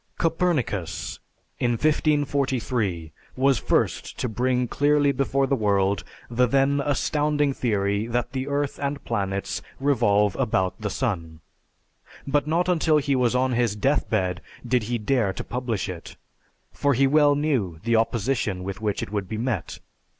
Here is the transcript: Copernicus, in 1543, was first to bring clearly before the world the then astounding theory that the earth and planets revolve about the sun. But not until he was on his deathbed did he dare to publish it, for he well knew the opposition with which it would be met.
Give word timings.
Copernicus, 0.17 1.19
in 1.59 1.73
1543, 1.73 3.11
was 3.35 3.59
first 3.59 4.17
to 4.17 4.27
bring 4.27 4.67
clearly 4.67 5.11
before 5.11 5.45
the 5.45 5.55
world 5.55 6.03
the 6.27 6.47
then 6.47 6.81
astounding 6.83 7.53
theory 7.53 8.07
that 8.07 8.31
the 8.31 8.47
earth 8.47 8.79
and 8.79 9.03
planets 9.05 9.61
revolve 9.79 10.35
about 10.37 10.73
the 10.81 10.89
sun. 10.89 11.39
But 12.25 12.47
not 12.47 12.67
until 12.67 12.97
he 12.97 13.15
was 13.15 13.35
on 13.35 13.51
his 13.51 13.75
deathbed 13.75 14.41
did 14.67 14.81
he 14.89 14.97
dare 14.97 15.33
to 15.33 15.43
publish 15.43 15.87
it, 15.87 16.15
for 16.71 16.95
he 16.95 17.05
well 17.05 17.35
knew 17.35 17.79
the 17.83 17.95
opposition 17.95 18.63
with 18.63 18.81
which 18.81 19.03
it 19.03 19.11
would 19.11 19.29
be 19.29 19.37
met. 19.37 19.77